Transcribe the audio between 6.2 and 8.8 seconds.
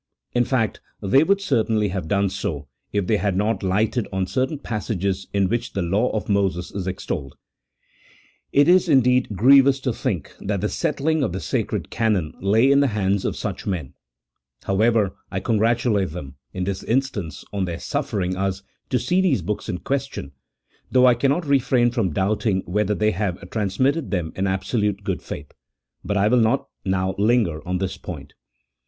Moses is extolled. It